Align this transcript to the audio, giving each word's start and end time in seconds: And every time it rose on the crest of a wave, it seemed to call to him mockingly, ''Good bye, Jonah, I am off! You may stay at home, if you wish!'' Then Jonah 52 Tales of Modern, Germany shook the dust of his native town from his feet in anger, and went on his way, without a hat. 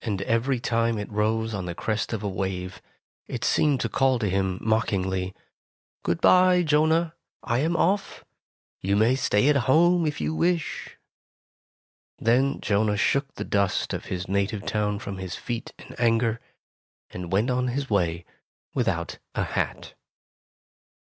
And 0.00 0.22
every 0.22 0.60
time 0.60 0.96
it 0.96 1.12
rose 1.12 1.52
on 1.52 1.66
the 1.66 1.74
crest 1.74 2.14
of 2.14 2.22
a 2.22 2.28
wave, 2.28 2.80
it 3.26 3.44
seemed 3.44 3.80
to 3.80 3.90
call 3.90 4.18
to 4.18 4.26
him 4.26 4.56
mockingly, 4.62 5.34
''Good 6.02 6.22
bye, 6.22 6.62
Jonah, 6.62 7.14
I 7.42 7.58
am 7.58 7.76
off! 7.76 8.24
You 8.80 8.96
may 8.96 9.14
stay 9.14 9.46
at 9.50 9.56
home, 9.68 10.06
if 10.06 10.22
you 10.22 10.34
wish!'' 10.34 10.96
Then 12.18 12.62
Jonah 12.62 12.92
52 12.92 12.96
Tales 12.96 12.96
of 12.96 12.96
Modern, 12.96 12.96
Germany 12.96 12.96
shook 12.96 13.34
the 13.34 13.44
dust 13.84 13.92
of 13.92 14.04
his 14.06 14.26
native 14.26 14.64
town 14.64 14.98
from 15.00 15.18
his 15.18 15.36
feet 15.36 15.74
in 15.78 15.94
anger, 15.96 16.40
and 17.10 17.30
went 17.30 17.50
on 17.50 17.68
his 17.68 17.90
way, 17.90 18.24
without 18.72 19.18
a 19.34 19.44
hat. 19.44 19.92